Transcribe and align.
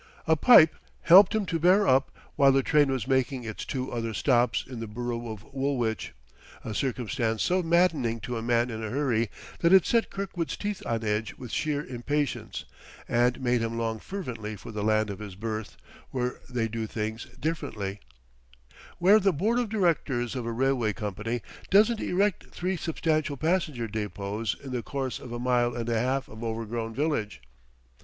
A 0.25 0.35
pipe 0.35 0.75
helped 1.01 1.35
him 1.35 1.45
to 1.45 1.59
bear 1.59 1.87
up 1.87 2.09
while 2.35 2.51
the 2.51 2.63
train 2.63 2.91
was 2.91 3.07
making 3.07 3.43
its 3.43 3.63
two 3.65 3.91
other 3.91 4.15
stops 4.15 4.65
in 4.65 4.79
the 4.79 4.87
Borough 4.87 5.27
of 5.29 5.43
Woolwich: 5.53 6.15
a 6.65 6.73
circumstance 6.73 7.43
so 7.43 7.61
maddening 7.61 8.19
to 8.21 8.35
a 8.35 8.41
man 8.41 8.71
in 8.71 8.83
a 8.83 8.89
hurry, 8.89 9.29
that 9.59 9.71
it 9.71 9.85
set 9.85 10.09
Kirkwood's 10.09 10.57
teeth 10.57 10.81
on 10.87 11.03
edge 11.03 11.35
with 11.35 11.51
sheer 11.51 11.85
impatience, 11.85 12.65
and 13.07 13.39
made 13.41 13.61
him 13.61 13.77
long 13.77 13.99
fervently 13.99 14.55
for 14.55 14.71
the 14.71 14.83
land 14.83 15.11
of 15.11 15.19
his 15.19 15.35
birth, 15.35 15.77
where 16.09 16.39
they 16.49 16.67
do 16.67 16.87
things 16.87 17.25
differently 17.39 17.99
where 18.97 19.19
the 19.19 19.31
Board 19.31 19.59
of 19.59 19.69
Directors 19.69 20.35
of 20.35 20.47
a 20.47 20.51
railway 20.51 20.93
company 20.93 21.43
doesn't 21.69 21.99
erect 22.01 22.47
three 22.47 22.75
substantial 22.75 23.37
passenger 23.37 23.87
depôts 23.87 24.59
in 24.61 24.71
the 24.71 24.81
course 24.81 25.19
of 25.19 25.31
a 25.31 25.37
mile 25.37 25.75
and 25.75 25.87
a 25.89 25.99
half 25.99 26.27
of 26.27 26.43
overgrown 26.43 26.91
village. 26.91 27.39